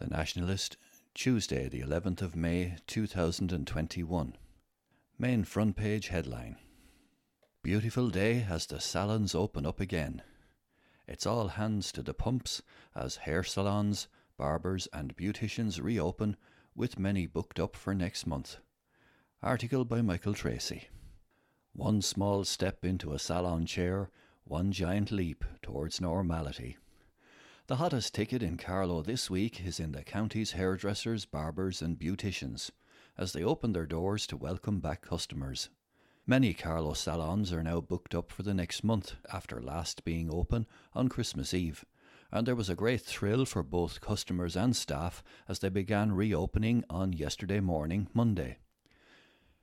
The 0.00 0.06
Nationalist, 0.06 0.78
Tuesday, 1.12 1.68
the 1.68 1.82
11th 1.82 2.22
of 2.22 2.34
May 2.34 2.76
2021. 2.86 4.34
Main 5.18 5.44
front 5.44 5.76
page 5.76 6.08
headline 6.08 6.56
Beautiful 7.62 8.08
day 8.08 8.46
as 8.48 8.64
the 8.64 8.80
salons 8.80 9.34
open 9.34 9.66
up 9.66 9.78
again. 9.78 10.22
It's 11.06 11.26
all 11.26 11.48
hands 11.48 11.92
to 11.92 12.02
the 12.02 12.14
pumps 12.14 12.62
as 12.96 13.16
hair 13.16 13.44
salons, 13.44 14.08
barbers, 14.38 14.88
and 14.90 15.14
beauticians 15.18 15.78
reopen, 15.82 16.38
with 16.74 16.98
many 16.98 17.26
booked 17.26 17.60
up 17.60 17.76
for 17.76 17.94
next 17.94 18.26
month. 18.26 18.56
Article 19.42 19.84
by 19.84 20.00
Michael 20.00 20.32
Tracy. 20.32 20.88
One 21.74 22.00
small 22.00 22.44
step 22.44 22.86
into 22.86 23.12
a 23.12 23.18
salon 23.18 23.66
chair, 23.66 24.08
one 24.44 24.72
giant 24.72 25.12
leap 25.12 25.44
towards 25.60 26.00
normality. 26.00 26.78
The 27.70 27.76
hottest 27.76 28.16
ticket 28.16 28.42
in 28.42 28.56
Carlow 28.56 29.00
this 29.00 29.30
week 29.30 29.64
is 29.64 29.78
in 29.78 29.92
the 29.92 30.02
county's 30.02 30.50
hairdressers, 30.50 31.24
barbers, 31.24 31.80
and 31.80 31.96
beauticians 31.96 32.72
as 33.16 33.32
they 33.32 33.44
open 33.44 33.72
their 33.72 33.86
doors 33.86 34.26
to 34.26 34.36
welcome 34.36 34.80
back 34.80 35.02
customers. 35.02 35.68
Many 36.26 36.52
Carlow 36.52 36.94
salons 36.94 37.52
are 37.52 37.62
now 37.62 37.80
booked 37.80 38.12
up 38.12 38.32
for 38.32 38.42
the 38.42 38.54
next 38.54 38.82
month 38.82 39.14
after 39.32 39.62
last 39.62 40.04
being 40.04 40.34
open 40.34 40.66
on 40.94 41.06
Christmas 41.06 41.54
Eve, 41.54 41.84
and 42.32 42.44
there 42.44 42.56
was 42.56 42.68
a 42.68 42.74
great 42.74 43.02
thrill 43.02 43.44
for 43.44 43.62
both 43.62 44.00
customers 44.00 44.56
and 44.56 44.74
staff 44.74 45.22
as 45.48 45.60
they 45.60 45.68
began 45.68 46.10
reopening 46.10 46.82
on 46.90 47.12
yesterday 47.12 47.60
morning, 47.60 48.08
Monday. 48.12 48.58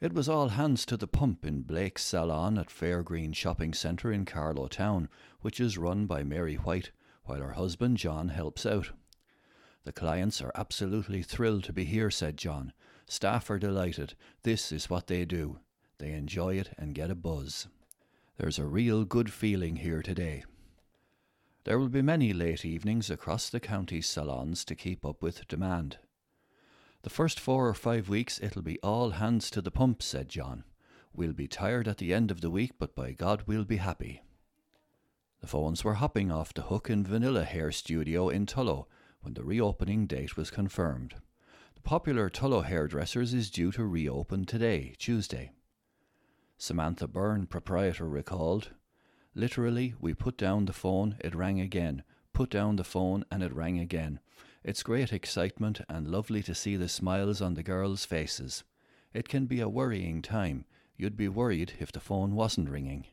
It 0.00 0.12
was 0.12 0.28
all 0.28 0.50
hands 0.50 0.86
to 0.86 0.96
the 0.96 1.08
pump 1.08 1.44
in 1.44 1.62
Blake's 1.62 2.04
salon 2.04 2.58
at 2.58 2.68
Fairgreen 2.70 3.34
Shopping 3.34 3.74
Centre 3.74 4.12
in 4.12 4.24
Carlow 4.24 4.68
Town, 4.68 5.08
which 5.40 5.58
is 5.58 5.76
run 5.76 6.06
by 6.06 6.22
Mary 6.22 6.54
White, 6.54 6.92
while 7.28 7.40
her 7.40 7.52
husband 7.52 7.98
John 7.98 8.30
helps 8.30 8.66
out. 8.66 8.90
The 9.84 9.92
clients 9.92 10.42
are 10.42 10.52
absolutely 10.54 11.22
thrilled 11.22 11.64
to 11.64 11.72
be 11.72 11.84
here, 11.84 12.10
said 12.10 12.36
John. 12.36 12.72
Staff 13.06 13.48
are 13.50 13.58
delighted. 13.58 14.14
This 14.42 14.72
is 14.72 14.90
what 14.90 15.06
they 15.06 15.24
do. 15.24 15.60
They 15.98 16.12
enjoy 16.12 16.56
it 16.56 16.70
and 16.76 16.94
get 16.94 17.10
a 17.10 17.14
buzz. 17.14 17.68
There's 18.36 18.58
a 18.58 18.66
real 18.66 19.04
good 19.04 19.32
feeling 19.32 19.76
here 19.76 20.02
today. 20.02 20.44
There 21.64 21.78
will 21.78 21.88
be 21.88 22.02
many 22.02 22.32
late 22.32 22.64
evenings 22.64 23.10
across 23.10 23.50
the 23.50 23.60
county's 23.60 24.06
salons 24.06 24.64
to 24.64 24.74
keep 24.74 25.04
up 25.04 25.22
with 25.22 25.46
demand. 25.48 25.98
The 27.02 27.10
first 27.10 27.38
four 27.38 27.68
or 27.68 27.74
five 27.74 28.08
weeks 28.08 28.40
it'll 28.42 28.62
be 28.62 28.78
all 28.80 29.10
hands 29.10 29.50
to 29.50 29.60
the 29.60 29.70
pump, 29.70 30.02
said 30.02 30.28
John. 30.28 30.64
We'll 31.14 31.32
be 31.32 31.48
tired 31.48 31.88
at 31.88 31.98
the 31.98 32.14
end 32.14 32.30
of 32.30 32.40
the 32.40 32.50
week, 32.50 32.72
but 32.78 32.94
by 32.94 33.12
God 33.12 33.44
we'll 33.46 33.64
be 33.64 33.78
happy. 33.78 34.22
The 35.40 35.46
phones 35.46 35.84
were 35.84 35.94
hopping 35.94 36.30
off 36.32 36.52
the 36.52 36.62
hook 36.62 36.90
in 36.90 37.04
Vanilla 37.04 37.44
Hair 37.44 37.72
Studio 37.72 38.28
in 38.28 38.44
Tullow 38.44 38.86
when 39.20 39.34
the 39.34 39.44
reopening 39.44 40.06
date 40.06 40.36
was 40.36 40.50
confirmed. 40.50 41.14
The 41.74 41.80
popular 41.80 42.28
Tullow 42.28 42.64
Hairdressers 42.64 43.34
is 43.34 43.50
due 43.50 43.70
to 43.72 43.84
reopen 43.84 44.44
today, 44.46 44.94
Tuesday. 44.98 45.52
Samantha 46.56 47.06
Byrne, 47.06 47.46
proprietor, 47.46 48.08
recalled 48.08 48.70
Literally, 49.34 49.94
we 50.00 50.14
put 50.14 50.36
down 50.36 50.64
the 50.64 50.72
phone, 50.72 51.16
it 51.20 51.34
rang 51.34 51.60
again, 51.60 52.02
put 52.32 52.50
down 52.50 52.74
the 52.74 52.82
phone, 52.82 53.24
and 53.30 53.42
it 53.42 53.54
rang 53.54 53.78
again. 53.78 54.18
It's 54.64 54.82
great 54.82 55.12
excitement 55.12 55.80
and 55.88 56.08
lovely 56.08 56.42
to 56.42 56.54
see 56.54 56.74
the 56.74 56.88
smiles 56.88 57.40
on 57.40 57.54
the 57.54 57.62
girls' 57.62 58.04
faces. 58.04 58.64
It 59.14 59.28
can 59.28 59.46
be 59.46 59.60
a 59.60 59.68
worrying 59.68 60.20
time. 60.20 60.64
You'd 60.96 61.16
be 61.16 61.28
worried 61.28 61.74
if 61.78 61.92
the 61.92 62.00
phone 62.00 62.34
wasn't 62.34 62.68
ringing. 62.68 63.06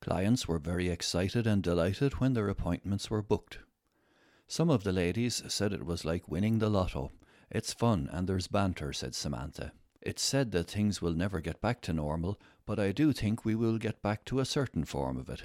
Clients 0.00 0.46
were 0.46 0.58
very 0.58 0.88
excited 0.88 1.46
and 1.46 1.62
delighted 1.62 2.14
when 2.14 2.34
their 2.34 2.48
appointments 2.48 3.10
were 3.10 3.22
booked. 3.22 3.58
Some 4.46 4.70
of 4.70 4.84
the 4.84 4.92
ladies 4.92 5.42
said 5.48 5.72
it 5.72 5.86
was 5.86 6.04
like 6.04 6.28
winning 6.28 6.58
the 6.58 6.68
lotto. 6.70 7.10
It's 7.50 7.72
fun 7.72 8.08
and 8.12 8.28
there's 8.28 8.46
banter, 8.46 8.92
said 8.92 9.14
Samantha. 9.14 9.72
It's 10.00 10.22
said 10.22 10.52
that 10.52 10.70
things 10.70 11.02
will 11.02 11.14
never 11.14 11.40
get 11.40 11.60
back 11.60 11.80
to 11.82 11.92
normal, 11.92 12.38
but 12.64 12.78
I 12.78 12.92
do 12.92 13.12
think 13.12 13.44
we 13.44 13.54
will 13.54 13.78
get 13.78 14.02
back 14.02 14.24
to 14.26 14.38
a 14.38 14.44
certain 14.44 14.84
form 14.84 15.16
of 15.16 15.28
it. 15.28 15.44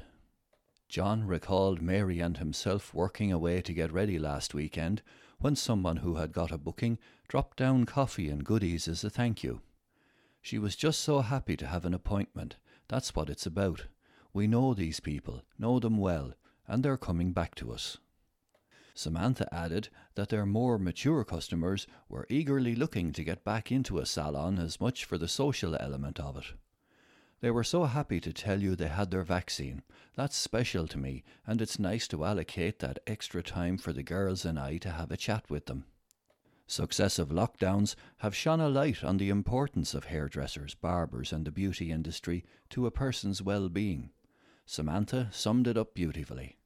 John 0.87 1.25
recalled 1.25 1.81
Mary 1.81 2.19
and 2.19 2.37
himself 2.37 2.93
working 2.93 3.31
away 3.31 3.61
to 3.61 3.73
get 3.73 3.93
ready 3.93 4.19
last 4.19 4.53
weekend 4.53 5.01
when 5.39 5.55
someone 5.55 5.97
who 5.97 6.15
had 6.15 6.33
got 6.33 6.51
a 6.51 6.57
booking 6.57 6.99
dropped 7.27 7.57
down 7.57 7.85
coffee 7.85 8.29
and 8.29 8.43
goodies 8.43 8.87
as 8.87 9.03
a 9.03 9.09
thank 9.09 9.43
you. 9.43 9.61
She 10.41 10.59
was 10.59 10.75
just 10.75 10.99
so 10.99 11.21
happy 11.21 11.55
to 11.57 11.67
have 11.67 11.85
an 11.85 11.93
appointment. 11.93 12.57
That's 12.87 13.15
what 13.15 13.29
it's 13.29 13.45
about. 13.45 13.85
We 14.33 14.47
know 14.47 14.73
these 14.73 14.99
people, 14.99 15.43
know 15.59 15.79
them 15.79 15.97
well, 15.97 16.33
and 16.67 16.83
they're 16.83 16.97
coming 16.97 17.33
back 17.33 17.55
to 17.55 17.71
us. 17.71 17.97
Samantha 18.93 19.53
added 19.53 19.89
that 20.15 20.29
their 20.29 20.45
more 20.45 20.77
mature 20.77 21.23
customers 21.23 21.87
were 22.07 22.27
eagerly 22.29 22.75
looking 22.75 23.11
to 23.13 23.23
get 23.23 23.43
back 23.43 23.71
into 23.71 23.99
a 23.99 24.05
salon 24.05 24.57
as 24.57 24.79
much 24.79 25.05
for 25.05 25.17
the 25.17 25.27
social 25.27 25.75
element 25.79 26.19
of 26.19 26.37
it. 26.37 26.53
They 27.41 27.51
were 27.51 27.63
so 27.63 27.85
happy 27.85 28.19
to 28.19 28.31
tell 28.31 28.61
you 28.61 28.75
they 28.75 28.87
had 28.87 29.09
their 29.09 29.23
vaccine. 29.23 29.81
That's 30.15 30.37
special 30.37 30.87
to 30.87 30.97
me, 30.97 31.23
and 31.47 31.61
it's 31.61 31.79
nice 31.79 32.07
to 32.09 32.23
allocate 32.23 32.79
that 32.79 32.99
extra 33.07 33.41
time 33.41 33.77
for 33.77 33.91
the 33.91 34.03
girls 34.03 34.45
and 34.45 34.59
I 34.59 34.77
to 34.77 34.91
have 34.91 35.11
a 35.11 35.17
chat 35.17 35.49
with 35.49 35.65
them. 35.65 35.85
Successive 36.67 37.29
lockdowns 37.29 37.95
have 38.17 38.35
shone 38.35 38.61
a 38.61 38.69
light 38.69 39.03
on 39.03 39.17
the 39.17 39.29
importance 39.29 39.93
of 39.93 40.05
hairdressers, 40.05 40.75
barbers, 40.75 41.33
and 41.33 41.43
the 41.43 41.51
beauty 41.51 41.91
industry 41.91 42.45
to 42.69 42.85
a 42.85 42.91
person's 42.91 43.41
well 43.41 43.67
being. 43.67 44.11
Samantha 44.65 45.29
summed 45.31 45.67
it 45.67 45.77
up 45.77 45.93
beautifully. 45.93 46.57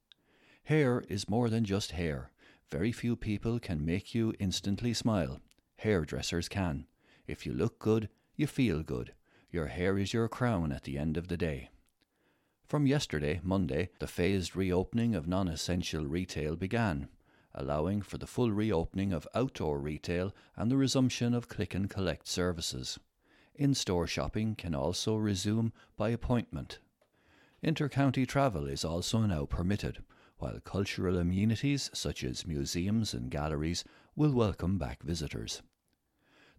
Hair 0.66 1.04
is 1.10 1.30
more 1.30 1.50
than 1.50 1.64
just 1.64 1.92
hair. 1.92 2.32
Very 2.70 2.92
few 2.92 3.16
people 3.16 3.60
can 3.60 3.86
make 3.86 4.16
you 4.16 4.34
instantly 4.40 4.94
smile. 4.94 5.42
Hairdressers 5.78 6.50
can. 6.50 6.88
If 7.28 7.46
you 7.46 7.54
look 7.54 7.80
good, 7.80 8.10
you 8.36 8.48
feel 8.48 8.84
good. 8.84 9.14
Your 9.52 9.68
hair 9.68 9.98
is 9.98 10.14
your 10.14 10.28
crown 10.28 10.72
at 10.72 10.84
the 10.84 10.98
end 10.98 11.18
of 11.18 11.28
the 11.28 11.38
day. 11.38 11.70
From 12.68 12.88
yesterday, 12.88 13.40
Monday, 13.44 13.90
the 14.00 14.08
phased 14.08 14.56
reopening 14.56 15.14
of 15.14 15.28
non 15.28 15.48
essential 15.48 16.06
retail 16.06 16.56
began, 16.56 17.10
allowing 17.54 18.02
for 18.02 18.18
the 18.18 18.28
full 18.28 18.52
reopening 18.52 19.14
of 19.14 19.28
outdoor 19.36 19.80
retail 19.80 20.34
and 20.56 20.72
the 20.72 20.78
resumption 20.78 21.34
of 21.34 21.48
click 21.48 21.76
and 21.76 21.90
collect 21.90 22.28
services. 22.28 23.00
In 23.54 23.74
store 23.74 24.08
shopping 24.08 24.56
can 24.56 24.74
also 24.74 25.16
resume 25.16 25.72
by 25.96 26.10
appointment. 26.10 26.80
Inter-county 27.66 28.28
travel 28.28 28.68
is 28.68 28.86
also 28.86 29.22
now 29.22 29.46
permitted, 29.48 30.04
while 30.38 30.60
cultural 30.60 31.18
amenities 31.18 31.90
such 31.96 32.24
as 32.24 32.46
museums 32.46 33.12
and 33.12 33.32
galleries 33.32 33.84
will 34.16 34.34
welcome 34.34 34.78
back 34.78 35.02
visitors. 35.02 35.64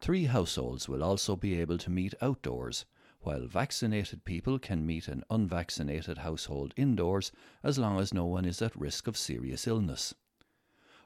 Three 0.01 0.25
households 0.25 0.89
will 0.89 1.05
also 1.05 1.37
be 1.37 1.61
able 1.61 1.79
to 1.79 1.91
meet 1.91 2.17
outdoors, 2.21 2.87
while 3.21 3.47
vaccinated 3.47 4.25
people 4.25 4.59
can 4.59 4.85
meet 4.85 5.07
an 5.07 5.23
unvaccinated 5.31 6.19
household 6.19 6.75
indoors 6.77 7.31
as 7.63 7.79
long 7.79 8.01
as 8.01 8.13
no 8.13 8.27
one 8.27 8.45
is 8.45 8.61
at 8.61 8.75
risk 8.75 9.07
of 9.07 9.17
serious 9.17 9.69
illness. 9.69 10.13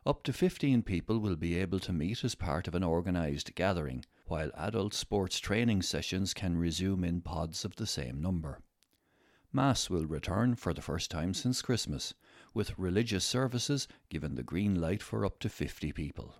Up 0.06 0.22
to 0.22 0.32
15 0.32 0.82
people 0.82 1.18
will 1.18 1.36
be 1.36 1.56
able 1.56 1.78
to 1.80 1.92
meet 1.92 2.24
as 2.24 2.34
part 2.34 2.66
of 2.66 2.74
an 2.74 2.82
organised 2.82 3.54
gathering, 3.54 4.06
while 4.24 4.50
adult 4.56 4.94
sports 4.94 5.38
training 5.38 5.82
sessions 5.82 6.32
can 6.32 6.56
resume 6.56 7.04
in 7.04 7.20
pods 7.20 7.66
of 7.66 7.76
the 7.76 7.86
same 7.86 8.22
number. 8.22 8.60
Mass 9.52 9.90
will 9.90 10.06
return 10.06 10.54
for 10.54 10.72
the 10.72 10.80
first 10.80 11.10
time 11.10 11.34
since 11.34 11.60
Christmas, 11.60 12.14
with 12.54 12.78
religious 12.78 13.24
services 13.24 13.88
given 14.08 14.36
the 14.36 14.44
green 14.44 14.80
light 14.80 15.02
for 15.02 15.26
up 15.26 15.40
to 15.40 15.48
50 15.48 15.90
people. 15.90 16.36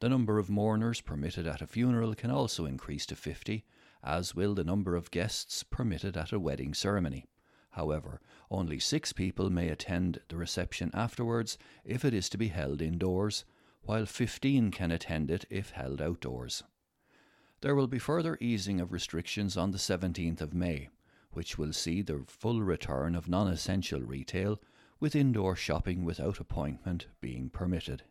The 0.00 0.08
number 0.08 0.40
of 0.40 0.50
mourners 0.50 1.00
permitted 1.00 1.46
at 1.46 1.62
a 1.62 1.66
funeral 1.68 2.16
can 2.16 2.32
also 2.32 2.66
increase 2.66 3.06
to 3.06 3.14
50, 3.14 3.64
as 4.02 4.34
will 4.34 4.54
the 4.54 4.64
number 4.64 4.96
of 4.96 5.12
guests 5.12 5.62
permitted 5.62 6.16
at 6.16 6.32
a 6.32 6.40
wedding 6.40 6.74
ceremony. 6.74 7.26
However, 7.70 8.20
only 8.50 8.80
six 8.80 9.12
people 9.12 9.48
may 9.48 9.68
attend 9.68 10.20
the 10.28 10.36
reception 10.36 10.90
afterwards 10.94 11.56
if 11.84 12.04
it 12.04 12.14
is 12.14 12.28
to 12.30 12.38
be 12.38 12.48
held 12.48 12.82
indoors, 12.82 13.44
while 13.82 14.06
15 14.06 14.72
can 14.72 14.90
attend 14.90 15.30
it 15.30 15.44
if 15.50 15.70
held 15.70 16.02
outdoors. 16.02 16.64
There 17.60 17.76
will 17.76 17.86
be 17.86 18.00
further 18.00 18.36
easing 18.40 18.80
of 18.80 18.92
restrictions 18.92 19.56
on 19.56 19.70
the 19.70 19.78
17th 19.78 20.40
of 20.40 20.52
May 20.52 20.88
which 21.38 21.56
will 21.56 21.72
see 21.72 22.02
the 22.02 22.24
full 22.26 22.62
return 22.62 23.14
of 23.14 23.28
non 23.28 23.46
essential 23.46 24.00
retail, 24.00 24.60
with 24.98 25.14
indoor 25.14 25.54
shopping 25.54 26.04
without 26.04 26.40
appointment 26.40 27.06
being 27.20 27.48
permitted. 27.48 28.02